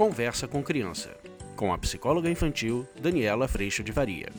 Conversa 0.00 0.48
com 0.48 0.62
Criança, 0.62 1.14
com 1.54 1.74
a 1.74 1.76
psicóloga 1.76 2.30
infantil 2.30 2.88
Daniela 2.98 3.46
Freixo 3.46 3.84
de 3.84 3.92
Varia. 3.92 4.30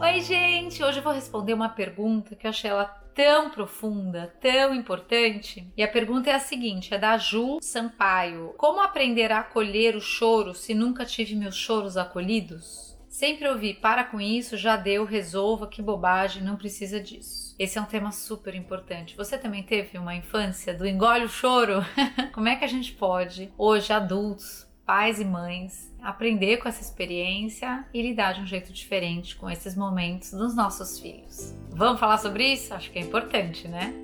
Oi, 0.00 0.20
gente! 0.20 0.84
Hoje 0.84 1.00
eu 1.00 1.02
vou 1.02 1.12
responder 1.12 1.52
uma 1.52 1.68
pergunta 1.68 2.36
que 2.36 2.46
eu 2.46 2.50
achei 2.50 2.70
ela 2.70 2.84
tão 3.12 3.50
profunda, 3.50 4.32
tão 4.40 4.72
importante. 4.72 5.66
E 5.76 5.82
a 5.82 5.88
pergunta 5.88 6.30
é 6.30 6.34
a 6.34 6.38
seguinte: 6.38 6.94
é 6.94 6.98
da 6.98 7.18
Ju 7.18 7.58
Sampaio. 7.60 8.54
Como 8.56 8.80
aprender 8.80 9.32
a 9.32 9.40
acolher 9.40 9.96
o 9.96 10.00
choro 10.00 10.54
se 10.54 10.74
nunca 10.74 11.04
tive 11.04 11.34
meus 11.34 11.56
choros 11.56 11.96
acolhidos? 11.96 12.91
Sempre 13.22 13.46
ouvi, 13.46 13.72
para 13.72 14.02
com 14.02 14.20
isso, 14.20 14.56
já 14.56 14.76
deu, 14.76 15.04
resolva, 15.04 15.68
que 15.68 15.80
bobagem, 15.80 16.42
não 16.42 16.56
precisa 16.56 16.98
disso. 16.98 17.54
Esse 17.56 17.78
é 17.78 17.80
um 17.80 17.84
tema 17.84 18.10
super 18.10 18.52
importante. 18.52 19.16
Você 19.16 19.38
também 19.38 19.62
teve 19.62 19.96
uma 19.96 20.12
infância 20.12 20.74
do 20.74 20.84
engole 20.84 21.26
o 21.26 21.28
choro? 21.28 21.86
Como 22.34 22.48
é 22.48 22.56
que 22.56 22.64
a 22.64 22.68
gente 22.68 22.90
pode, 22.90 23.52
hoje 23.56 23.92
adultos, 23.92 24.66
pais 24.84 25.20
e 25.20 25.24
mães, 25.24 25.94
aprender 26.02 26.56
com 26.56 26.68
essa 26.68 26.82
experiência 26.82 27.86
e 27.94 28.02
lidar 28.02 28.32
de 28.32 28.40
um 28.40 28.46
jeito 28.46 28.72
diferente 28.72 29.36
com 29.36 29.48
esses 29.48 29.76
momentos 29.76 30.32
dos 30.32 30.56
nossos 30.56 30.98
filhos? 30.98 31.54
Vamos 31.70 32.00
falar 32.00 32.18
sobre 32.18 32.52
isso? 32.52 32.74
Acho 32.74 32.90
que 32.90 32.98
é 32.98 33.02
importante, 33.02 33.68
né? 33.68 33.94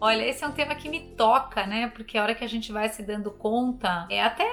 Olha, 0.00 0.24
esse 0.26 0.44
é 0.44 0.46
um 0.46 0.52
tema 0.52 0.74
que 0.74 0.88
me 0.88 1.00
toca, 1.16 1.66
né? 1.66 1.88
Porque 1.88 2.16
a 2.16 2.22
hora 2.22 2.34
que 2.34 2.44
a 2.44 2.48
gente 2.48 2.70
vai 2.70 2.88
se 2.88 3.02
dando 3.02 3.30
conta, 3.30 4.06
é 4.08 4.22
até 4.22 4.46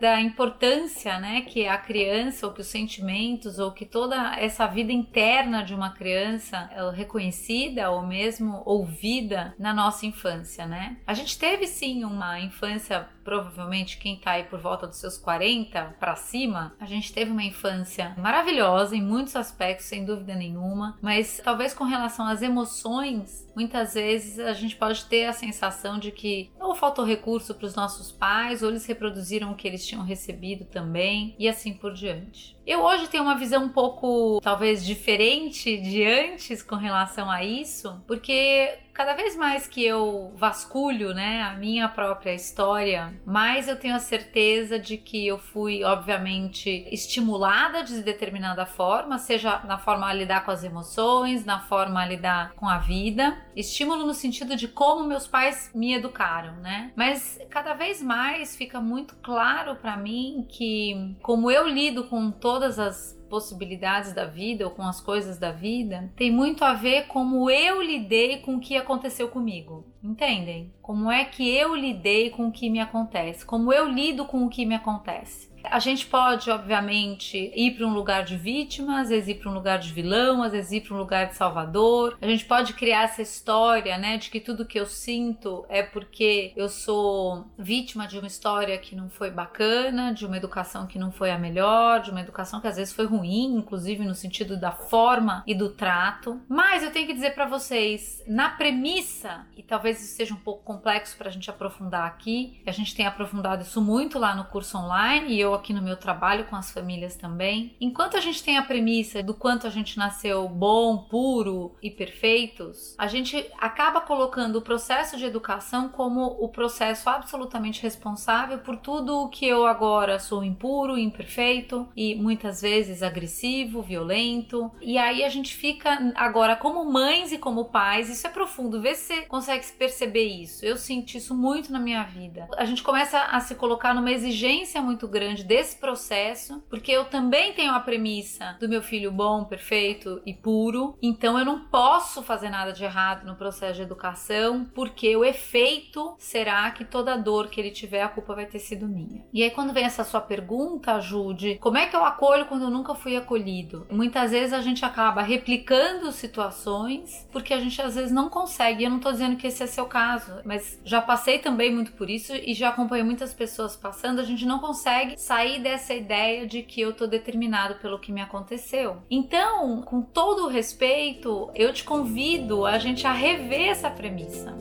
da 0.00 0.20
importância, 0.20 1.18
né, 1.18 1.42
que 1.42 1.66
a 1.66 1.76
criança, 1.76 2.46
ou 2.46 2.52
que 2.52 2.60
os 2.60 2.66
sentimentos, 2.68 3.58
ou 3.58 3.72
que 3.72 3.84
toda 3.84 4.36
essa 4.36 4.66
vida 4.66 4.92
interna 4.92 5.64
de 5.64 5.74
uma 5.74 5.90
criança 5.90 6.70
é 6.72 6.90
reconhecida 6.90 7.90
ou 7.90 8.02
mesmo 8.02 8.62
ouvida 8.64 9.54
na 9.58 9.74
nossa 9.74 10.06
infância, 10.06 10.66
né? 10.66 10.96
A 11.06 11.14
gente 11.14 11.38
teve 11.38 11.66
sim 11.66 12.04
uma 12.04 12.38
infância 12.38 13.08
provavelmente 13.24 13.98
quem 13.98 14.16
tá 14.18 14.32
aí 14.32 14.44
por 14.44 14.58
volta 14.58 14.86
dos 14.86 14.98
seus 14.98 15.16
40 15.16 15.96
para 15.98 16.16
cima, 16.16 16.74
a 16.80 16.86
gente 16.86 17.12
teve 17.12 17.30
uma 17.30 17.42
infância 17.42 18.14
maravilhosa 18.18 18.96
em 18.96 19.02
muitos 19.02 19.36
aspectos, 19.36 19.86
sem 19.86 20.04
dúvida 20.04 20.34
nenhuma, 20.34 20.98
mas 21.00 21.40
talvez 21.42 21.72
com 21.72 21.84
relação 21.84 22.26
às 22.26 22.42
emoções, 22.42 23.48
muitas 23.54 23.94
vezes 23.94 24.38
a 24.38 24.52
gente 24.52 24.76
pode 24.76 24.91
ter 25.00 25.26
a 25.26 25.32
sensação 25.32 25.98
de 25.98 26.10
que 26.10 26.50
ou 26.72 26.76
faltou 26.76 27.04
recurso 27.04 27.54
para 27.54 27.66
os 27.66 27.74
nossos 27.74 28.10
pais, 28.10 28.62
ou 28.62 28.70
eles 28.70 28.86
reproduziram 28.86 29.52
o 29.52 29.54
que 29.54 29.68
eles 29.68 29.86
tinham 29.86 30.02
recebido 30.02 30.64
também, 30.64 31.36
e 31.38 31.48
assim 31.48 31.74
por 31.74 31.92
diante. 31.92 32.56
Eu 32.66 32.80
hoje 32.80 33.08
tenho 33.08 33.24
uma 33.24 33.36
visão 33.36 33.64
um 33.64 33.68
pouco, 33.68 34.40
talvez, 34.40 34.84
diferente 34.84 35.76
de 35.76 36.04
antes 36.04 36.62
com 36.62 36.76
relação 36.76 37.30
a 37.30 37.44
isso, 37.44 38.00
porque 38.06 38.78
cada 38.92 39.14
vez 39.14 39.34
mais 39.34 39.66
que 39.66 39.84
eu 39.84 40.32
vasculho, 40.36 41.14
né, 41.14 41.42
a 41.42 41.54
minha 41.54 41.88
própria 41.88 42.34
história, 42.34 43.12
mais 43.24 43.66
eu 43.66 43.76
tenho 43.76 43.96
a 43.96 43.98
certeza 43.98 44.78
de 44.78 44.96
que 44.96 45.26
eu 45.26 45.38
fui, 45.38 45.82
obviamente, 45.82 46.86
estimulada 46.90 47.82
de 47.82 48.02
determinada 48.02 48.64
forma, 48.64 49.18
seja 49.18 49.60
na 49.64 49.78
forma 49.78 50.06
a 50.06 50.12
lidar 50.12 50.44
com 50.44 50.50
as 50.50 50.62
emoções, 50.62 51.44
na 51.44 51.58
forma 51.60 52.00
a 52.00 52.06
lidar 52.06 52.52
com 52.54 52.68
a 52.68 52.78
vida. 52.78 53.36
Estímulo 53.56 54.06
no 54.06 54.14
sentido 54.14 54.54
de 54.54 54.68
como 54.68 55.04
meus 55.04 55.26
pais 55.26 55.70
me 55.74 55.94
educaram, 55.94 56.56
né? 56.62 56.92
Mas 56.96 57.38
cada 57.50 57.74
vez 57.74 58.00
mais 58.00 58.56
fica 58.56 58.80
muito 58.80 59.16
claro 59.16 59.76
para 59.76 59.96
mim 59.96 60.46
que 60.48 61.16
como 61.20 61.50
eu 61.50 61.68
lido 61.68 62.04
com 62.04 62.30
todas 62.30 62.78
as 62.78 63.20
possibilidades 63.28 64.12
da 64.12 64.26
vida 64.26 64.64
ou 64.64 64.70
com 64.70 64.82
as 64.82 65.00
coisas 65.00 65.38
da 65.38 65.50
vida 65.50 66.12
tem 66.14 66.30
muito 66.30 66.64
a 66.64 66.74
ver 66.74 67.06
como 67.06 67.50
eu 67.50 67.82
lidei 67.82 68.38
com 68.38 68.56
o 68.56 68.60
que 68.60 68.76
aconteceu 68.76 69.28
comigo. 69.28 69.86
Entendem? 70.02 70.72
Como 70.82 71.10
é 71.10 71.24
que 71.24 71.48
eu 71.48 71.74
lidei 71.74 72.30
com 72.30 72.48
o 72.48 72.52
que 72.52 72.68
me 72.68 72.80
acontece? 72.80 73.46
Como 73.46 73.72
eu 73.72 73.88
lido 73.88 74.24
com 74.24 74.44
o 74.44 74.48
que 74.48 74.66
me 74.66 74.74
acontece? 74.74 75.51
A 75.64 75.78
gente 75.78 76.06
pode, 76.06 76.50
obviamente, 76.50 77.52
ir 77.54 77.72
para 77.72 77.86
um 77.86 77.94
lugar 77.94 78.24
de 78.24 78.36
vítima, 78.36 79.00
às 79.00 79.08
vezes 79.08 79.28
ir 79.28 79.34
para 79.36 79.50
um 79.50 79.54
lugar 79.54 79.78
de 79.78 79.92
vilão, 79.92 80.42
às 80.42 80.52
vezes 80.52 80.72
ir 80.72 80.80
para 80.82 80.94
um 80.94 80.98
lugar 80.98 81.26
de 81.28 81.34
salvador. 81.34 82.18
A 82.20 82.26
gente 82.26 82.44
pode 82.44 82.72
criar 82.74 83.04
essa 83.04 83.22
história, 83.22 83.96
né, 83.98 84.16
de 84.16 84.30
que 84.30 84.40
tudo 84.40 84.66
que 84.66 84.78
eu 84.78 84.86
sinto 84.86 85.64
é 85.68 85.82
porque 85.82 86.52
eu 86.56 86.68
sou 86.68 87.46
vítima 87.58 88.06
de 88.06 88.18
uma 88.18 88.26
história 88.26 88.76
que 88.78 88.94
não 88.94 89.08
foi 89.08 89.30
bacana, 89.30 90.12
de 90.12 90.26
uma 90.26 90.36
educação 90.36 90.86
que 90.86 90.98
não 90.98 91.10
foi 91.10 91.30
a 91.30 91.38
melhor, 91.38 92.00
de 92.00 92.10
uma 92.10 92.20
educação 92.20 92.60
que 92.60 92.68
às 92.68 92.76
vezes 92.76 92.92
foi 92.92 93.06
ruim, 93.06 93.56
inclusive 93.56 94.04
no 94.04 94.14
sentido 94.14 94.56
da 94.56 94.72
forma 94.72 95.42
e 95.46 95.54
do 95.54 95.70
trato. 95.70 96.40
Mas 96.48 96.82
eu 96.82 96.90
tenho 96.90 97.06
que 97.06 97.14
dizer 97.14 97.34
para 97.34 97.46
vocês, 97.46 98.22
na 98.26 98.50
premissa, 98.50 99.46
e 99.56 99.62
talvez 99.62 100.02
isso 100.02 100.16
seja 100.16 100.34
um 100.34 100.38
pouco 100.38 100.62
complexo 100.64 101.16
para 101.16 101.28
a 101.28 101.32
gente 101.32 101.48
aprofundar 101.50 102.06
aqui, 102.06 102.60
a 102.66 102.72
gente 102.72 102.94
tem 102.94 103.06
aprofundado 103.06 103.62
isso 103.62 103.80
muito 103.80 104.18
lá 104.18 104.34
no 104.34 104.44
curso 104.44 104.78
online 104.78 105.34
e 105.34 105.40
eu 105.40 105.51
aqui 105.54 105.72
no 105.72 105.82
meu 105.82 105.96
trabalho 105.96 106.46
com 106.46 106.56
as 106.56 106.70
famílias 106.70 107.14
também. 107.14 107.76
Enquanto 107.80 108.16
a 108.16 108.20
gente 108.20 108.42
tem 108.42 108.58
a 108.58 108.62
premissa 108.62 109.22
do 109.22 109.34
quanto 109.34 109.66
a 109.66 109.70
gente 109.70 109.96
nasceu 109.96 110.48
bom, 110.48 110.98
puro 110.98 111.76
e 111.82 111.90
perfeitos, 111.90 112.94
a 112.98 113.06
gente 113.06 113.48
acaba 113.58 114.00
colocando 114.00 114.56
o 114.56 114.62
processo 114.62 115.16
de 115.16 115.24
educação 115.24 115.88
como 115.88 116.24
o 116.40 116.48
processo 116.48 117.08
absolutamente 117.08 117.82
responsável 117.82 118.58
por 118.58 118.76
tudo 118.76 119.22
o 119.22 119.28
que 119.28 119.46
eu 119.46 119.66
agora 119.66 120.18
sou 120.18 120.42
impuro, 120.42 120.98
imperfeito 120.98 121.88
e 121.96 122.14
muitas 122.14 122.60
vezes 122.60 123.02
agressivo, 123.02 123.82
violento. 123.82 124.70
E 124.80 124.98
aí 124.98 125.22
a 125.22 125.28
gente 125.28 125.54
fica 125.54 126.12
agora 126.16 126.56
como 126.56 126.84
mães 126.84 127.32
e 127.32 127.38
como 127.38 127.66
pais, 127.66 128.08
isso 128.08 128.26
é 128.26 128.30
profundo, 128.30 128.80
vê 128.80 128.94
se 128.94 129.12
você 129.12 129.22
consegue 129.22 129.66
perceber 129.72 130.24
isso. 130.24 130.64
Eu 130.64 130.76
sinto 130.76 131.14
isso 131.14 131.34
muito 131.34 131.72
na 131.72 131.78
minha 131.78 132.02
vida. 132.04 132.48
A 132.56 132.64
gente 132.64 132.82
começa 132.82 133.18
a 133.18 133.40
se 133.40 133.54
colocar 133.54 133.94
numa 133.94 134.10
exigência 134.10 134.80
muito 134.80 135.06
grande 135.06 135.41
desse 135.44 135.76
processo, 135.76 136.62
porque 136.68 136.92
eu 136.92 137.04
também 137.04 137.52
tenho 137.52 137.72
a 137.72 137.80
premissa 137.80 138.56
do 138.60 138.68
meu 138.68 138.82
filho 138.82 139.10
bom, 139.10 139.44
perfeito 139.44 140.20
e 140.24 140.34
puro, 140.34 140.96
então 141.02 141.38
eu 141.38 141.44
não 141.44 141.60
posso 141.66 142.22
fazer 142.22 142.50
nada 142.50 142.72
de 142.72 142.84
errado 142.84 143.26
no 143.26 143.36
processo 143.36 143.74
de 143.74 143.82
educação, 143.82 144.64
porque 144.74 145.16
o 145.16 145.24
efeito 145.24 146.14
será 146.18 146.70
que 146.70 146.84
toda 146.84 147.16
dor 147.16 147.48
que 147.48 147.60
ele 147.60 147.70
tiver, 147.70 148.02
a 148.02 148.08
culpa 148.08 148.34
vai 148.34 148.46
ter 148.46 148.58
sido 148.58 148.88
minha. 148.88 149.24
E 149.32 149.42
aí, 149.42 149.50
quando 149.50 149.72
vem 149.72 149.84
essa 149.84 150.04
sua 150.04 150.20
pergunta, 150.20 151.00
Jude, 151.00 151.58
como 151.60 151.78
é 151.78 151.86
que 151.86 151.96
eu 151.96 152.04
acolho 152.04 152.46
quando 152.46 152.62
eu 152.62 152.70
nunca 152.70 152.94
fui 152.94 153.16
acolhido? 153.16 153.86
Muitas 153.90 154.30
vezes 154.30 154.52
a 154.52 154.60
gente 154.60 154.84
acaba 154.84 155.22
replicando 155.22 156.12
situações 156.12 157.26
porque 157.32 157.54
a 157.54 157.60
gente 157.60 157.80
às 157.80 157.94
vezes 157.94 158.12
não 158.12 158.28
consegue. 158.28 158.84
Eu 158.84 158.90
não 158.90 159.00
tô 159.00 159.10
dizendo 159.10 159.36
que 159.36 159.46
esse 159.46 159.62
é 159.62 159.66
seu 159.66 159.86
caso, 159.86 160.40
mas 160.44 160.80
já 160.84 161.00
passei 161.00 161.38
também 161.38 161.72
muito 161.72 161.92
por 161.92 162.10
isso 162.10 162.34
e 162.34 162.54
já 162.54 162.68
acompanhei 162.68 163.04
muitas 163.04 163.32
pessoas 163.32 163.76
passando. 163.76 164.20
A 164.20 164.24
gente 164.24 164.44
não 164.44 164.58
consegue 164.58 165.16
sair 165.32 165.60
dessa 165.60 165.94
ideia 165.94 166.46
de 166.46 166.60
que 166.60 166.78
eu 166.82 166.92
tô 166.92 167.06
determinado 167.06 167.76
pelo 167.76 167.98
que 167.98 168.12
me 168.12 168.20
aconteceu. 168.20 168.98
Então, 169.10 169.80
com 169.80 170.02
todo 170.02 170.44
o 170.44 170.48
respeito, 170.48 171.50
eu 171.54 171.72
te 171.72 171.84
convido 171.84 172.66
a 172.66 172.76
gente 172.76 173.06
a 173.06 173.14
rever 173.14 173.70
essa 173.70 173.88
premissa. 173.88 174.54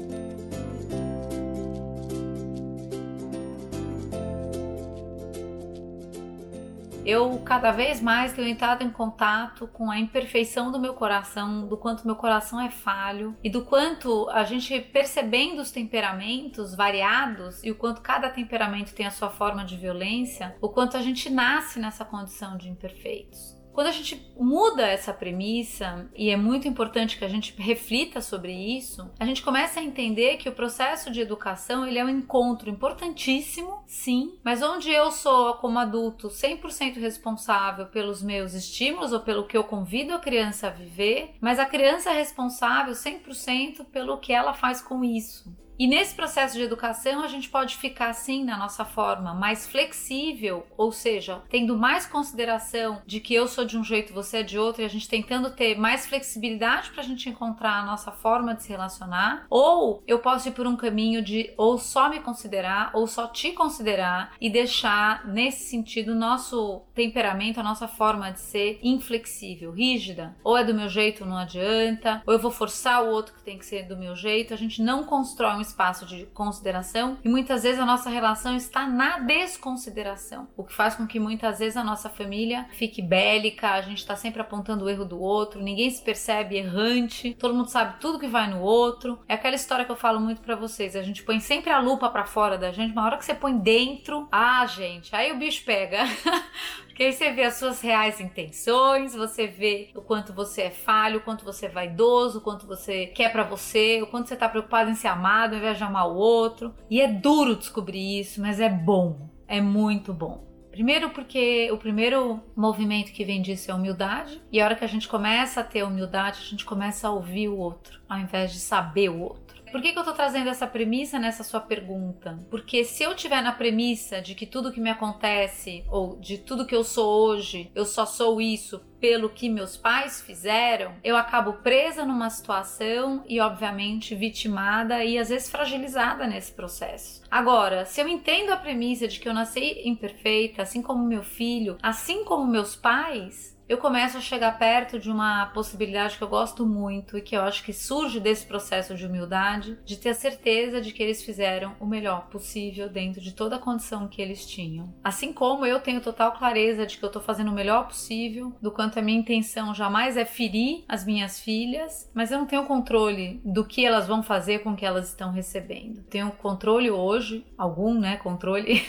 Eu 7.06 7.40
cada 7.40 7.72
vez 7.72 8.02
mais 8.02 8.34
tenho 8.34 8.48
entrado 8.48 8.84
em 8.84 8.90
contato 8.90 9.68
com 9.68 9.90
a 9.90 10.00
imperfeição 10.00 10.72
do 10.72 10.80
meu 10.80 10.94
coração, 10.94 11.68
do 11.68 11.78
quanto 11.78 12.06
meu 12.06 12.16
coração 12.16 12.60
é 12.60 12.70
falho 12.70 13.36
e 13.44 13.50
do 13.50 13.64
quanto 13.64 14.30
a 14.30 14.44
gente 14.44 14.80
percebendo 14.80 15.62
os 15.62 15.72
temperamentos 15.72 16.76
variados 16.76 17.64
e 17.64 17.72
o 17.72 17.76
quanto 17.76 18.02
cada 18.02 18.30
temperamento 18.30 18.94
tem 18.94 19.06
a 19.06 19.12
sua 19.12 19.30
forma 19.30 19.64
de 19.66 19.78
violência, 19.78 20.56
o 20.62 20.70
quanto 20.70 20.98
a 20.98 21.02
gente 21.02 21.30
nasce 21.30 21.80
nessa 21.80 22.06
condição 22.06 22.58
de 22.58 22.70
imperfeitos. 22.70 23.61
Quando 23.74 23.88
a 23.88 23.92
gente 23.92 24.32
muda 24.38 24.86
essa 24.86 25.14
premissa, 25.14 26.10
e 26.16 26.30
é 26.30 26.36
muito 26.36 26.68
importante 26.68 27.18
que 27.18 27.26
a 27.26 27.30
gente 27.30 27.54
reflita 27.58 28.20
sobre 28.20 28.52
isso, 28.54 29.10
a 29.20 29.26
gente 29.26 29.42
começa 29.42 29.80
a 29.80 29.84
entender 29.84 30.38
que 30.38 30.50
o 30.50 30.54
processo 30.54 31.10
de 31.10 31.22
educação 31.22 31.86
ele 31.86 31.98
é 31.98 32.04
um 32.04 32.10
encontro 32.10 32.70
importantíssimo, 32.70 33.84
sim, 33.88 34.38
mas 34.44 34.62
onde 34.62 34.92
eu 34.92 35.12
sou, 35.12 35.54
como 35.56 35.80
adulto, 35.80 36.28
100% 36.28 37.00
responsável 37.00 37.86
pelos 37.88 38.22
meus 38.22 38.54
estímulos 38.54 39.14
ou 39.14 39.22
pelo 39.22 39.48
que 39.48 39.58
eu 39.58 39.64
convido 39.64 40.14
a 40.14 40.20
criança 40.20 40.68
a 40.68 40.72
viver, 40.72 41.36
mas 41.40 41.60
a 41.60 41.66
criança 41.66 42.10
é 42.10 42.14
responsável 42.14 42.94
100% 42.94 43.86
pelo 43.86 44.18
que 44.18 44.34
ela 44.34 44.54
faz 44.54 44.82
com 44.82 45.04
isso. 45.04 45.61
E 45.82 45.88
nesse 45.88 46.14
processo 46.14 46.56
de 46.56 46.62
educação, 46.62 47.24
a 47.24 47.28
gente 47.28 47.50
pode 47.50 47.76
ficar 47.76 48.10
assim 48.10 48.44
na 48.44 48.56
nossa 48.56 48.86
forma 48.86 49.34
mais 49.34 49.66
flexível, 49.66 50.64
ou 50.78 50.92
seja, 50.92 51.42
tendo 51.50 51.76
mais 51.76 52.06
consideração 52.06 53.02
de 53.04 53.20
que 53.20 53.34
eu 53.34 53.48
sou 53.48 53.66
de 53.66 53.76
um 53.76 53.84
jeito, 53.84 54.14
você 54.14 54.38
é 54.38 54.44
de 54.44 54.60
outro, 54.60 54.84
e 54.84 54.86
a 54.86 54.88
gente 54.88 55.10
tentando 55.10 55.50
ter 55.50 55.76
mais 55.76 56.06
flexibilidade 56.06 56.92
para 56.92 57.02
a 57.02 57.04
gente 57.04 57.28
encontrar 57.28 57.80
a 57.80 57.84
nossa 57.84 58.12
forma 58.12 58.54
de 58.54 58.62
se 58.62 58.70
relacionar, 58.70 59.48
ou 59.50 60.04
eu 60.06 60.20
posso 60.20 60.50
ir 60.50 60.52
por 60.52 60.68
um 60.68 60.76
caminho 60.76 61.20
de 61.20 61.52
ou 61.58 61.80
só 61.80 62.10
me 62.10 62.20
considerar, 62.20 62.92
ou 62.94 63.08
só 63.08 63.26
te 63.26 63.52
considerar 63.52 64.36
e 64.40 64.52
deixar 64.52 65.28
nesse 65.30 65.68
sentido 65.68 66.14
nosso 66.14 66.84
temperamento, 66.94 67.60
a 67.60 67.64
nossa 67.64 67.88
forma 67.88 68.30
de 68.30 68.40
ser 68.40 68.80
inflexível, 68.84 69.72
rígida. 69.72 70.36
Ou 70.44 70.56
é 70.56 70.64
do 70.64 70.76
meu 70.76 70.90
jeito, 70.90 71.26
não 71.26 71.38
adianta, 71.38 72.22
ou 72.28 72.34
eu 72.36 72.40
vou 72.40 72.52
forçar 72.52 73.04
o 73.04 73.10
outro 73.10 73.34
que 73.34 73.42
tem 73.42 73.58
que 73.58 73.66
ser 73.66 73.88
do 73.88 73.98
meu 73.98 74.16
jeito. 74.16 74.54
A 74.54 74.58
gente 74.58 74.80
não 74.80 75.06
constrói 75.06 75.56
um 75.56 75.71
espaço 75.72 76.06
de 76.06 76.26
consideração 76.28 77.18
e 77.24 77.30
muitas 77.30 77.64
vezes 77.64 77.80
a 77.80 77.86
nossa 77.86 78.10
relação 78.10 78.56
está 78.56 78.86
na 78.88 79.20
desconsideração, 79.20 80.48
o 80.56 80.64
que 80.64 80.74
faz 80.74 80.96
com 80.96 81.08
que 81.08 81.20
muitas 81.20 81.60
vezes 81.60 81.78
a 81.78 81.84
nossa 81.84 82.10
família 82.10 82.68
fique 82.74 83.02
bélica, 83.02 83.72
a 83.72 83.82
gente 83.82 84.00
está 84.00 84.16
sempre 84.16 84.42
apontando 84.42 84.86
o 84.86 84.90
erro 84.90 85.06
do 85.06 85.20
outro, 85.20 85.62
ninguém 85.62 85.90
se 85.90 86.02
percebe 86.02 86.58
errante, 86.58 87.36
todo 87.40 87.54
mundo 87.54 87.70
sabe 87.70 88.00
tudo 88.00 88.20
que 88.20 88.28
vai 88.28 88.50
no 88.50 88.62
outro. 88.62 89.20
É 89.28 89.34
aquela 89.34 89.56
história 89.56 89.86
que 89.86 89.92
eu 89.92 89.96
falo 89.96 90.20
muito 90.20 90.42
para 90.42 90.56
vocês, 90.56 90.96
a 90.96 91.02
gente 91.02 91.24
põe 91.24 91.40
sempre 91.40 91.72
a 91.72 91.80
lupa 91.80 92.10
para 92.10 92.26
fora 92.26 92.58
da 92.58 92.72
gente, 92.72 92.92
uma 92.92 93.06
hora 93.06 93.18
que 93.18 93.26
você 93.26 93.34
põe 93.34 93.58
dentro, 93.58 94.28
ah, 94.32 94.66
gente, 94.66 95.16
aí 95.16 95.32
o 95.32 95.38
bicho 95.38 95.64
pega. 95.64 96.00
Porque 96.92 97.04
aí 97.04 97.14
você 97.14 97.32
vê 97.32 97.44
as 97.44 97.56
suas 97.56 97.80
reais 97.80 98.20
intenções, 98.20 99.16
você 99.16 99.48
vê 99.48 99.90
o 99.96 100.02
quanto 100.02 100.34
você 100.34 100.64
é 100.64 100.70
falho, 100.70 101.20
o 101.20 101.22
quanto 101.22 101.46
você 101.46 101.68
é 101.68 101.70
vaidoso, 101.70 102.40
o 102.40 102.42
quanto 102.42 102.68
você 102.68 103.08
quer 103.08 103.32
para 103.32 103.44
você, 103.44 104.02
o 104.02 104.08
quanto 104.08 104.28
você 104.28 104.36
tá 104.36 104.50
preocupado 104.50 104.90
em 104.90 104.96
ser 104.96 105.08
amado 105.08 105.54
ao 105.54 105.60
invés 105.60 105.78
de 105.78 105.84
amar 105.86 106.10
o 106.10 106.16
outro. 106.16 106.76
E 106.90 107.00
é 107.00 107.08
duro 107.08 107.56
descobrir 107.56 108.20
isso, 108.20 108.42
mas 108.42 108.60
é 108.60 108.70
bom. 108.70 109.30
É 109.48 109.62
muito 109.62 110.14
bom. 110.14 110.46
Primeiro 110.70 111.10
porque 111.10 111.70
o 111.72 111.78
primeiro 111.78 112.42
movimento 112.56 113.12
que 113.12 113.26
vem 113.26 113.42
disso 113.42 113.72
é 113.72 113.74
humildade, 113.74 114.42
e 114.52 114.60
a 114.60 114.66
hora 114.66 114.76
que 114.76 114.86
a 114.86 114.88
gente 114.88 115.08
começa 115.08 115.62
a 115.62 115.64
ter 115.64 115.84
humildade, 115.84 116.40
a 116.40 116.50
gente 116.50 116.64
começa 116.64 117.08
a 117.08 117.12
ouvir 117.12 117.50
o 117.50 117.58
outro, 117.58 118.00
ao 118.08 118.18
invés 118.20 118.54
de 118.54 118.60
saber 118.60 119.10
o 119.10 119.20
outro. 119.20 119.51
Por 119.72 119.82
que, 119.82 119.94
que 119.94 120.00
eu 120.00 120.04
tô 120.04 120.14
trazendo 120.14 120.50
essa 120.50 120.68
premissa 120.68 121.18
nessa 121.18 121.44
sua 121.44 121.62
pergunta? 121.62 122.40
Porque 122.50 122.84
se 122.84 123.04
eu 123.04 123.16
tiver 123.16 123.42
na 123.42 123.54
premissa 123.54 124.22
de 124.22 124.36
que 124.36 124.46
tudo 124.46 124.72
que 124.72 124.82
me 124.82 124.90
acontece, 124.90 125.84
ou 125.90 126.20
de 126.20 126.38
tudo 126.38 126.66
que 126.66 126.76
eu 126.76 126.84
sou 126.84 127.28
hoje, 127.28 127.72
eu 127.74 127.86
só 127.86 128.06
sou 128.06 128.42
isso 128.42 128.80
pelo 129.00 129.30
que 129.30 129.50
meus 129.50 129.76
pais 129.76 130.22
fizeram, 130.22 130.94
eu 131.04 131.18
acabo 131.18 131.54
presa 131.54 132.06
numa 132.06 132.30
situação 132.30 133.24
e, 133.28 133.40
obviamente, 133.40 134.14
vitimada 134.14 135.04
e 135.04 135.18
às 135.18 135.30
vezes 135.30 135.50
fragilizada 135.50 136.28
nesse 136.28 136.52
processo. 136.52 137.24
Agora, 137.30 137.84
se 137.84 138.00
eu 138.00 138.08
entendo 138.08 138.52
a 138.52 138.58
premissa 138.58 139.08
de 139.08 139.20
que 139.20 139.28
eu 139.28 139.34
nasci 139.34 139.82
imperfeita, 139.86 140.62
assim 140.62 140.82
como 140.82 141.04
meu 141.04 141.24
filho, 141.24 141.78
assim 141.82 142.24
como 142.24 142.46
meus 142.46 142.76
pais, 142.76 143.60
eu 143.72 143.78
começo 143.78 144.18
a 144.18 144.20
chegar 144.20 144.60
perto 144.60 145.00
de 145.00 145.10
uma 145.10 145.46
possibilidade 145.46 146.18
que 146.18 146.22
eu 146.22 146.28
gosto 146.28 146.66
muito 146.66 147.18
e 147.18 147.22
que 147.22 147.38
eu 147.38 147.42
acho 147.42 147.64
que 147.64 147.72
surge 147.72 148.20
desse 148.20 148.46
processo 148.46 148.96
de 148.96 149.06
humildade, 149.06 149.80
de 149.86 149.96
ter 149.96 150.10
a 150.10 150.14
certeza 150.14 150.82
de 150.82 150.92
que 150.92 151.02
eles 151.02 151.24
fizeram 151.24 151.74
o 151.80 151.86
melhor 151.86 152.28
possível 152.28 152.90
dentro 152.90 153.22
de 153.22 153.32
toda 153.32 153.56
a 153.56 153.60
condição 153.60 154.10
que 154.10 154.22
eles 154.22 154.46
tinham. 154.46 154.94
Assim 155.02 155.32
como 155.32 155.66
eu 155.66 155.80
tenho 155.80 156.02
total 156.02 156.34
clareza 156.34 156.86
de 156.86 156.98
que 156.98 157.06
eu 157.06 157.08
estou 157.08 157.22
fazendo 157.22 157.50
o 157.50 157.54
melhor 157.54 157.88
possível, 157.88 158.54
do 158.62 158.72
quanto 158.72 159.00
a 159.00 159.02
minha 159.02 159.18
intenção 159.18 159.74
jamais 159.74 160.18
é 160.18 160.26
ferir 160.26 160.84
as 160.86 161.06
minhas 161.06 161.40
filhas, 161.40 162.12
mas 162.14 162.30
eu 162.30 162.40
não 162.40 162.46
tenho 162.46 162.66
controle 162.66 163.40
do 163.46 163.64
que 163.64 163.86
elas 163.86 164.06
vão 164.06 164.22
fazer 164.22 164.60
com 164.60 164.72
o 164.72 164.76
que 164.76 164.86
elas 164.86 165.08
estão 165.08 165.32
recebendo. 165.32 166.04
Tenho 166.10 166.30
controle 166.32 166.92
hoje, 166.92 167.46
algum, 167.58 167.98
né, 167.98 168.18
controle. 168.18 168.82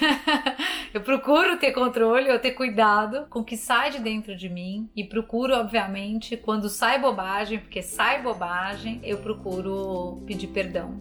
eu 0.93 1.03
procuro 1.03 1.57
ter 1.57 1.71
controle, 1.71 2.29
eu 2.29 2.41
ter 2.41 2.51
cuidado 2.51 3.29
com 3.31 3.39
o 3.39 3.45
que 3.45 3.57
sai 3.57 3.93
de 3.93 4.01
dentro 4.01 4.35
de 4.35 4.49
mim 4.49 4.72
mim 4.73 4.91
e 4.97 5.05
procuro, 5.05 5.55
obviamente, 5.55 6.37
quando 6.37 6.69
sai 6.69 7.01
bobagem, 7.01 7.59
porque 7.59 7.83
sai 7.83 8.23
bobagem, 8.23 9.01
eu 9.03 9.19
procuro 9.19 10.23
pedir 10.27 10.49
perdão. 10.49 10.97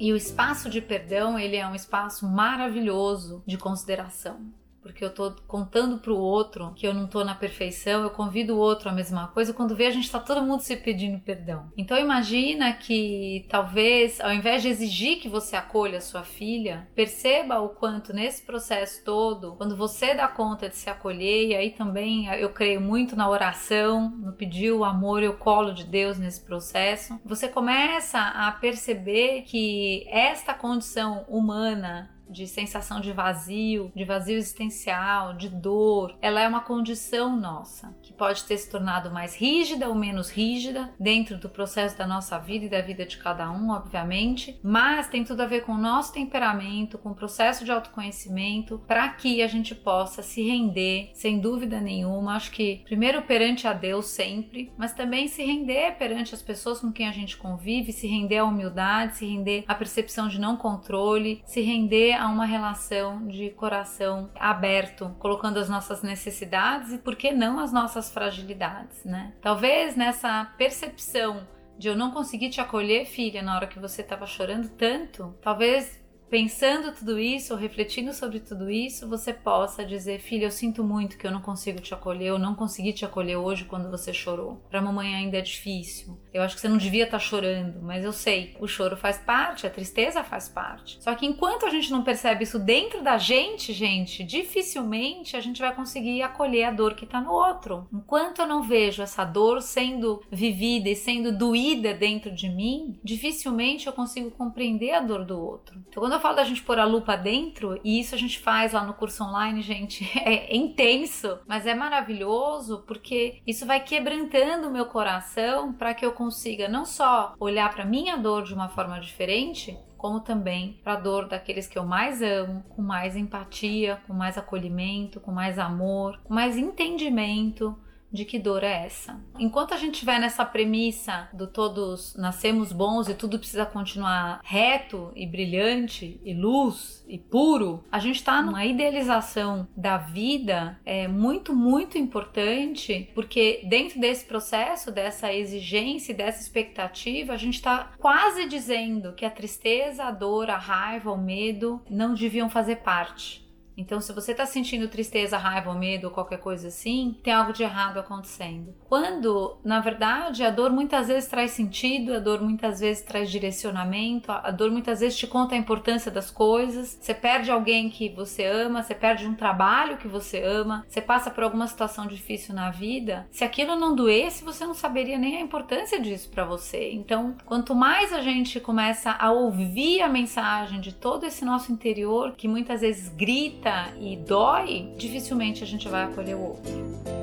E 0.00 0.12
o 0.12 0.16
espaço 0.16 0.70
de 0.70 0.80
perdão, 0.80 1.38
ele 1.38 1.56
é 1.56 1.66
um 1.66 1.74
espaço 1.74 2.26
maravilhoso 2.26 3.42
de 3.44 3.58
consideração 3.58 4.40
porque 4.88 5.04
eu 5.04 5.12
tô 5.12 5.32
contando 5.46 5.98
pro 5.98 6.16
outro 6.16 6.72
que 6.74 6.86
eu 6.86 6.94
não 6.94 7.06
tô 7.06 7.22
na 7.22 7.34
perfeição, 7.34 8.02
eu 8.02 8.08
convido 8.08 8.56
o 8.56 8.58
outro 8.58 8.88
a 8.88 8.92
mesma 8.92 9.28
coisa, 9.28 9.52
quando 9.52 9.76
vê 9.76 9.86
a 9.86 9.90
gente 9.90 10.10
tá 10.10 10.18
todo 10.18 10.42
mundo 10.42 10.62
se 10.62 10.74
pedindo 10.76 11.20
perdão. 11.20 11.70
Então 11.76 11.98
imagina 11.98 12.72
que 12.72 13.46
talvez, 13.50 14.18
ao 14.18 14.32
invés 14.32 14.62
de 14.62 14.68
exigir 14.68 15.20
que 15.20 15.28
você 15.28 15.56
acolha 15.56 16.00
sua 16.00 16.22
filha, 16.22 16.88
perceba 16.94 17.60
o 17.60 17.68
quanto 17.68 18.14
nesse 18.14 18.42
processo 18.42 19.04
todo, 19.04 19.56
quando 19.56 19.76
você 19.76 20.14
dá 20.14 20.26
conta 20.26 20.70
de 20.70 20.76
se 20.76 20.88
acolher, 20.88 21.48
e 21.48 21.54
aí 21.54 21.70
também 21.70 22.26
eu 22.36 22.48
creio 22.48 22.80
muito 22.80 23.14
na 23.14 23.28
oração, 23.28 24.08
no 24.08 24.32
pedir 24.32 24.72
o 24.72 24.84
amor 24.84 25.22
e 25.22 25.28
o 25.28 25.36
colo 25.36 25.72
de 25.74 25.84
Deus 25.84 26.18
nesse 26.18 26.40
processo, 26.40 27.20
você 27.26 27.46
começa 27.46 28.18
a 28.18 28.50
perceber 28.52 29.42
que 29.42 30.06
esta 30.08 30.54
condição 30.54 31.26
humana 31.28 32.17
de 32.30 32.46
sensação 32.46 33.00
de 33.00 33.12
vazio, 33.12 33.92
de 33.94 34.04
vazio 34.04 34.36
existencial, 34.36 35.34
de 35.34 35.48
dor, 35.48 36.16
ela 36.20 36.40
é 36.40 36.48
uma 36.48 36.60
condição 36.60 37.36
nossa, 37.36 37.94
que 38.02 38.12
pode 38.12 38.44
ter 38.44 38.56
se 38.56 38.70
tornado 38.70 39.10
mais 39.10 39.36
rígida 39.36 39.88
ou 39.88 39.94
menos 39.94 40.30
rígida 40.30 40.92
dentro 40.98 41.38
do 41.38 41.48
processo 41.48 41.96
da 41.96 42.06
nossa 42.06 42.38
vida 42.38 42.66
e 42.66 42.68
da 42.68 42.80
vida 42.80 43.06
de 43.06 43.18
cada 43.18 43.50
um, 43.50 43.70
obviamente, 43.70 44.58
mas 44.62 45.08
tem 45.08 45.24
tudo 45.24 45.42
a 45.42 45.46
ver 45.46 45.62
com 45.62 45.72
o 45.72 45.78
nosso 45.78 46.12
temperamento, 46.12 46.98
com 46.98 47.10
o 47.10 47.14
processo 47.14 47.64
de 47.64 47.72
autoconhecimento, 47.72 48.82
para 48.86 49.08
que 49.08 49.42
a 49.42 49.46
gente 49.46 49.74
possa 49.74 50.22
se 50.22 50.42
render, 50.42 51.10
sem 51.14 51.38
dúvida 51.40 51.80
nenhuma, 51.80 52.36
acho 52.36 52.50
que 52.50 52.82
primeiro 52.84 53.22
perante 53.22 53.66
a 53.66 53.72
Deus 53.72 54.06
sempre, 54.06 54.72
mas 54.76 54.92
também 54.92 55.28
se 55.28 55.42
render 55.42 55.96
perante 55.98 56.34
as 56.34 56.42
pessoas 56.42 56.80
com 56.80 56.92
quem 56.92 57.08
a 57.08 57.12
gente 57.12 57.36
convive, 57.36 57.92
se 57.92 58.06
render 58.06 58.38
à 58.38 58.44
humildade, 58.44 59.16
se 59.16 59.26
render 59.26 59.64
à 59.66 59.74
percepção 59.74 60.28
de 60.28 60.40
não 60.40 60.56
controle, 60.56 61.42
se 61.44 61.60
render 61.60 62.17
a 62.18 62.26
uma 62.26 62.44
relação 62.44 63.26
de 63.26 63.50
coração 63.50 64.30
aberto, 64.34 65.14
colocando 65.18 65.58
as 65.58 65.68
nossas 65.68 66.02
necessidades 66.02 66.92
e 66.92 66.98
por 66.98 67.14
que 67.14 67.30
não 67.30 67.60
as 67.60 67.72
nossas 67.72 68.10
fragilidades, 68.10 69.04
né? 69.04 69.32
Talvez 69.40 69.96
nessa 69.96 70.52
percepção 70.58 71.46
de 71.78 71.88
eu 71.88 71.96
não 71.96 72.10
conseguir 72.10 72.50
te 72.50 72.60
acolher, 72.60 73.06
filha, 73.06 73.40
na 73.40 73.54
hora 73.54 73.66
que 73.68 73.78
você 73.78 74.02
estava 74.02 74.26
chorando 74.26 74.68
tanto, 74.70 75.34
talvez 75.40 76.02
pensando 76.30 76.92
tudo 76.92 77.18
isso, 77.18 77.54
refletindo 77.54 78.12
sobre 78.12 78.40
tudo 78.40 78.70
isso, 78.70 79.08
você 79.08 79.32
possa 79.32 79.84
dizer: 79.84 80.20
Filha, 80.20 80.46
eu 80.46 80.50
sinto 80.50 80.84
muito 80.84 81.16
que 81.16 81.26
eu 81.26 81.30
não 81.30 81.40
consigo 81.40 81.80
te 81.80 81.94
acolher, 81.94 82.28
eu 82.28 82.38
não 82.38 82.54
consegui 82.54 82.92
te 82.92 83.04
acolher 83.04 83.36
hoje 83.36 83.64
quando 83.64 83.90
você 83.90 84.12
chorou. 84.12 84.62
Para 84.68 84.82
mamãe 84.82 85.14
ainda 85.14 85.38
é 85.38 85.40
difícil. 85.40 86.18
Eu 86.32 86.42
acho 86.42 86.54
que 86.54 86.60
você 86.60 86.68
não 86.68 86.76
devia 86.76 87.04
estar 87.04 87.18
tá 87.18 87.24
chorando, 87.24 87.80
mas 87.82 88.04
eu 88.04 88.12
sei, 88.12 88.56
o 88.60 88.68
choro 88.68 88.96
faz 88.96 89.18
parte, 89.18 89.66
a 89.66 89.70
tristeza 89.70 90.22
faz 90.22 90.48
parte. 90.48 91.02
Só 91.02 91.14
que 91.14 91.26
enquanto 91.26 91.66
a 91.66 91.70
gente 91.70 91.90
não 91.90 92.04
percebe 92.04 92.44
isso 92.44 92.58
dentro 92.58 93.02
da 93.02 93.18
gente, 93.18 93.72
gente, 93.72 94.22
dificilmente 94.22 95.36
a 95.36 95.40
gente 95.40 95.60
vai 95.60 95.74
conseguir 95.74 96.22
acolher 96.22 96.64
a 96.64 96.70
dor 96.70 96.94
que 96.94 97.04
está 97.04 97.20
no 97.20 97.32
outro. 97.32 97.88
Enquanto 97.92 98.40
eu 98.40 98.46
não 98.46 98.62
vejo 98.62 99.02
essa 99.02 99.24
dor 99.24 99.62
sendo 99.62 100.22
vivida 100.30 100.88
e 100.88 100.96
sendo 100.96 101.36
doída 101.36 101.94
dentro 101.94 102.30
de 102.30 102.48
mim, 102.48 102.98
dificilmente 103.02 103.86
eu 103.86 103.92
consigo 103.92 104.30
compreender 104.30 104.92
a 104.92 105.00
dor 105.00 105.24
do 105.24 105.40
outro. 105.40 105.82
Então, 105.88 106.02
quando 106.02 106.17
eu 106.18 106.22
falo 106.22 106.36
da 106.36 106.44
gente 106.44 106.62
pôr 106.62 106.78
a 106.78 106.84
lupa 106.84 107.16
dentro, 107.16 107.80
e 107.84 108.00
isso 108.00 108.14
a 108.14 108.18
gente 108.18 108.40
faz 108.40 108.72
lá 108.72 108.84
no 108.84 108.92
curso 108.92 109.22
online, 109.22 109.62
gente, 109.62 110.04
é 110.18 110.54
intenso, 110.54 111.38
mas 111.46 111.64
é 111.64 111.74
maravilhoso 111.74 112.84
porque 112.86 113.40
isso 113.46 113.64
vai 113.64 113.80
quebrantando 113.80 114.68
o 114.68 114.70
meu 114.70 114.86
coração 114.86 115.72
para 115.72 115.94
que 115.94 116.04
eu 116.04 116.12
consiga 116.12 116.68
não 116.68 116.84
só 116.84 117.34
olhar 117.38 117.72
para 117.72 117.84
minha 117.84 118.16
dor 118.16 118.42
de 118.42 118.52
uma 118.52 118.68
forma 118.68 119.00
diferente, 119.00 119.78
como 119.96 120.20
também 120.20 120.80
para 120.82 120.94
a 120.94 121.00
dor 121.00 121.28
daqueles 121.28 121.68
que 121.68 121.78
eu 121.78 121.84
mais 121.84 122.20
amo, 122.20 122.64
com 122.68 122.82
mais 122.82 123.16
empatia, 123.16 124.00
com 124.06 124.12
mais 124.12 124.36
acolhimento, 124.36 125.20
com 125.20 125.30
mais 125.30 125.58
amor, 125.58 126.20
com 126.24 126.34
mais 126.34 126.56
entendimento, 126.56 127.78
de 128.12 128.24
que 128.24 128.38
dor 128.38 128.64
é 128.64 128.86
essa. 128.86 129.20
Enquanto 129.38 129.74
a 129.74 129.76
gente 129.76 129.94
estiver 129.94 130.18
nessa 130.18 130.44
premissa 130.44 131.28
do 131.32 131.46
todos 131.46 132.16
nascemos 132.16 132.72
bons 132.72 133.08
e 133.08 133.14
tudo 133.14 133.38
precisa 133.38 133.66
continuar 133.66 134.40
reto 134.42 135.12
e 135.14 135.26
brilhante 135.26 136.20
e 136.24 136.34
luz 136.34 137.04
e 137.08 137.18
puro, 137.18 137.84
a 137.90 137.98
gente 137.98 138.16
está 138.16 138.42
numa 138.42 138.64
idealização 138.64 139.66
da 139.76 139.96
vida 139.98 140.78
é 140.84 141.08
muito, 141.08 141.54
muito 141.54 141.98
importante, 141.98 143.10
porque 143.14 143.62
dentro 143.68 144.00
desse 144.00 144.24
processo, 144.24 144.90
dessa 144.90 145.32
exigência 145.32 146.12
e 146.12 146.16
dessa 146.16 146.42
expectativa, 146.42 147.32
a 147.32 147.36
gente 147.36 147.54
está 147.54 147.92
quase 147.98 148.46
dizendo 148.46 149.12
que 149.12 149.24
a 149.24 149.30
tristeza, 149.30 150.04
a 150.04 150.10
dor, 150.10 150.50
a 150.50 150.56
raiva, 150.56 151.12
o 151.12 151.18
medo 151.18 151.80
não 151.90 152.14
deviam 152.14 152.48
fazer 152.48 152.76
parte 152.76 153.47
Então, 153.78 154.00
se 154.00 154.12
você 154.12 154.32
está 154.32 154.44
sentindo 154.44 154.88
tristeza, 154.88 155.38
raiva 155.38 155.72
medo 155.72 156.08
ou 156.08 156.10
qualquer 156.10 156.40
coisa 156.40 156.66
assim, 156.66 157.16
tem 157.22 157.32
algo 157.32 157.52
de 157.52 157.62
errado 157.62 157.98
acontecendo. 157.98 158.74
Quando, 158.88 159.56
na 159.64 159.78
verdade, 159.78 160.42
a 160.44 160.50
dor 160.50 160.72
muitas 160.72 161.06
vezes 161.06 161.28
traz 161.28 161.52
sentido, 161.52 162.12
a 162.12 162.18
dor 162.18 162.42
muitas 162.42 162.80
vezes 162.80 163.04
traz 163.04 163.30
direcionamento, 163.30 164.32
a 164.32 164.50
dor 164.50 164.72
muitas 164.72 164.98
vezes 164.98 165.16
te 165.16 165.28
conta 165.28 165.54
a 165.54 165.58
importância 165.58 166.10
das 166.10 166.28
coisas. 166.28 166.98
Você 167.00 167.14
perde 167.14 167.52
alguém 167.52 167.88
que 167.88 168.08
você 168.08 168.44
ama, 168.44 168.82
você 168.82 168.96
perde 168.96 169.28
um 169.28 169.34
trabalho 169.34 169.96
que 169.98 170.08
você 170.08 170.42
ama, 170.42 170.84
você 170.88 171.00
passa 171.00 171.30
por 171.30 171.44
alguma 171.44 171.68
situação 171.68 172.04
difícil 172.06 172.56
na 172.56 172.70
vida. 172.70 173.28
Se 173.30 173.44
aquilo 173.44 173.76
não 173.76 173.94
doesse, 173.94 174.44
você 174.44 174.66
não 174.66 174.74
saberia 174.74 175.16
nem 175.16 175.36
a 175.36 175.40
importância 175.40 176.00
disso 176.00 176.30
para 176.30 176.44
você. 176.44 176.90
Então, 176.92 177.36
quanto 177.46 177.76
mais 177.76 178.12
a 178.12 178.20
gente 178.20 178.58
começa 178.58 179.12
a 179.12 179.30
ouvir 179.30 180.02
a 180.02 180.08
mensagem 180.08 180.80
de 180.80 180.92
todo 180.92 181.24
esse 181.24 181.44
nosso 181.44 181.70
interior, 181.70 182.34
que 182.36 182.48
muitas 182.48 182.80
vezes 182.80 183.08
grita 183.08 183.67
e 184.00 184.16
dói, 184.16 184.92
dificilmente 184.96 185.62
a 185.62 185.66
gente 185.66 185.88
vai 185.88 186.04
acolher 186.04 186.36
o 186.36 186.40
outro. 186.40 187.17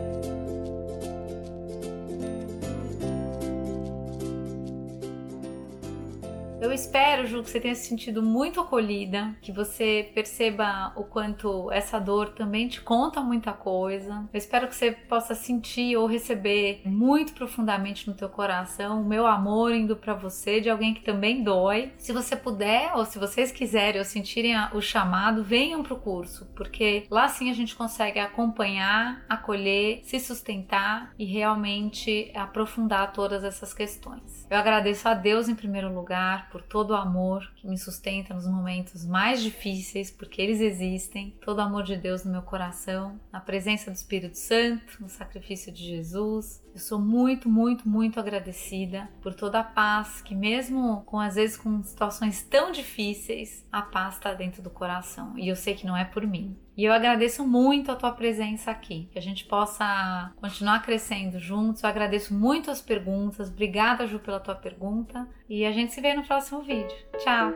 Eu 6.65 6.73
espero, 6.73 7.27
Ju, 7.27 7.43
que 7.43 7.49
você 7.51 7.59
tenha 7.59 7.75
se 7.75 7.87
sentido 7.87 8.23
muito 8.23 8.59
acolhida, 8.59 9.35
que 9.39 9.51
você 9.51 10.09
perceba 10.15 10.91
o 10.95 11.03
quanto 11.03 11.71
essa 11.71 11.99
dor 11.99 12.29
também 12.29 12.67
te 12.67 12.81
conta 12.81 13.21
muita 13.21 13.53
coisa. 13.53 14.27
Eu 14.33 14.37
espero 14.37 14.67
que 14.67 14.75
você 14.75 14.91
possa 14.91 15.35
sentir 15.35 15.95
ou 15.95 16.07
receber 16.07 16.81
muito 16.83 17.33
profundamente 17.33 18.07
no 18.07 18.15
teu 18.15 18.27
coração 18.27 18.99
o 18.99 19.05
meu 19.05 19.27
amor 19.27 19.75
indo 19.75 19.95
para 19.95 20.15
você 20.15 20.59
de 20.59 20.67
alguém 20.67 20.95
que 20.95 21.03
também 21.03 21.43
dói. 21.43 21.93
Se 21.99 22.11
você 22.11 22.35
puder 22.35 22.95
ou 22.95 23.05
se 23.05 23.19
vocês 23.19 23.51
quiserem 23.51 23.99
ou 23.99 24.05
sentirem 24.05 24.55
o 24.73 24.81
chamado, 24.81 25.43
venham 25.43 25.83
pro 25.83 25.99
curso, 25.99 26.47
porque 26.55 27.05
lá 27.11 27.27
sim 27.27 27.51
a 27.51 27.53
gente 27.53 27.75
consegue 27.75 28.17
acompanhar, 28.17 29.23
acolher, 29.29 29.99
se 30.03 30.19
sustentar 30.19 31.13
e 31.19 31.25
realmente 31.25 32.31
aprofundar 32.33 33.13
todas 33.13 33.43
essas 33.43 33.71
questões. 33.71 34.47
Eu 34.49 34.57
agradeço 34.57 35.07
a 35.07 35.13
Deus 35.13 35.47
em 35.47 35.53
primeiro 35.53 35.93
lugar 35.93 36.54
por 36.55 36.61
todo 36.61 36.91
o 36.91 36.95
amor 36.95 37.51
que 37.57 37.67
me 37.67 37.77
sustenta 37.77 38.33
nos 38.33 38.47
momentos 38.47 39.03
mais 39.03 39.43
difíceis, 39.43 40.09
porque 40.09 40.41
eles 40.41 40.61
existem, 40.61 41.31
todo 41.43 41.57
o 41.57 41.61
amor 41.61 41.83
de 41.83 41.97
Deus 41.97 42.23
no 42.23 42.31
meu 42.31 42.43
coração, 42.43 43.19
na 43.29 43.41
presença 43.41 43.91
do 43.91 43.97
Espírito 43.97 44.37
Santo, 44.37 44.95
no 45.01 45.09
sacrifício 45.09 45.69
de 45.69 45.83
Jesus. 45.83 46.63
Eu 46.73 46.79
sou 46.79 46.97
muito, 46.97 47.49
muito, 47.49 47.89
muito 47.89 48.21
agradecida 48.21 49.09
por 49.21 49.33
toda 49.33 49.59
a 49.59 49.65
paz 49.65 50.21
que 50.21 50.33
mesmo 50.33 51.01
com 51.01 51.19
às 51.19 51.35
vezes 51.35 51.57
com 51.57 51.83
situações 51.83 52.41
tão 52.43 52.71
difíceis, 52.71 53.65
a 53.69 53.81
paz 53.81 54.15
está 54.15 54.33
dentro 54.33 54.61
do 54.61 54.69
coração. 54.69 55.37
E 55.37 55.49
eu 55.49 55.57
sei 55.57 55.75
que 55.75 55.85
não 55.85 55.97
é 55.97 56.05
por 56.05 56.25
mim, 56.25 56.57
e 56.77 56.85
eu 56.85 56.93
agradeço 56.93 57.45
muito 57.47 57.91
a 57.91 57.95
tua 57.95 58.11
presença 58.11 58.71
aqui, 58.71 59.09
que 59.11 59.19
a 59.19 59.21
gente 59.21 59.45
possa 59.45 60.33
continuar 60.37 60.81
crescendo 60.81 61.39
juntos. 61.39 61.83
Eu 61.83 61.89
agradeço 61.89 62.33
muito 62.33 62.69
as 62.69 62.81
perguntas. 62.81 63.49
Obrigada, 63.49 64.07
Ju, 64.07 64.19
pela 64.19 64.39
tua 64.39 64.55
pergunta. 64.55 65.27
E 65.49 65.65
a 65.65 65.71
gente 65.71 65.93
se 65.93 66.01
vê 66.01 66.13
no 66.13 66.23
próximo 66.23 66.61
vídeo. 66.61 66.95
Tchau! 67.19 67.53